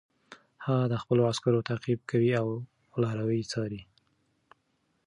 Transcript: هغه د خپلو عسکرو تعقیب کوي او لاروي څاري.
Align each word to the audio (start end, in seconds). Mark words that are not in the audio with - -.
هغه 0.65 0.85
د 0.91 0.95
خپلو 1.01 1.21
عسکرو 1.31 1.65
تعقیب 1.69 1.99
کوي 2.11 2.31
او 2.41 2.47
لاروي 3.03 3.41
څاري. 3.51 3.81